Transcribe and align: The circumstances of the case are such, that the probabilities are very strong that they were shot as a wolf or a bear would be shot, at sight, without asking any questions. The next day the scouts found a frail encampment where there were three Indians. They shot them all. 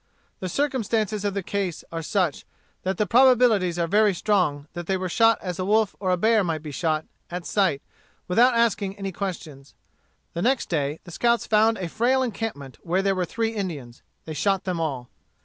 The 0.39 0.49
circumstances 0.49 1.23
of 1.23 1.35
the 1.35 1.43
case 1.43 1.83
are 1.91 2.01
such, 2.01 2.43
that 2.81 2.97
the 2.97 3.05
probabilities 3.05 3.77
are 3.77 3.85
very 3.85 4.15
strong 4.15 4.65
that 4.73 4.87
they 4.87 4.97
were 4.97 5.07
shot 5.07 5.37
as 5.43 5.59
a 5.59 5.63
wolf 5.63 5.95
or 5.99 6.09
a 6.09 6.17
bear 6.17 6.43
would 6.43 6.63
be 6.63 6.71
shot, 6.71 7.05
at 7.29 7.45
sight, 7.45 7.83
without 8.27 8.55
asking 8.55 8.97
any 8.97 9.11
questions. 9.11 9.75
The 10.33 10.41
next 10.41 10.69
day 10.69 10.99
the 11.03 11.11
scouts 11.11 11.45
found 11.45 11.77
a 11.77 11.87
frail 11.87 12.23
encampment 12.23 12.79
where 12.81 13.03
there 13.03 13.13
were 13.13 13.25
three 13.25 13.49
Indians. 13.53 14.01
They 14.25 14.33
shot 14.33 14.63
them 14.63 14.79
all. 14.81 15.11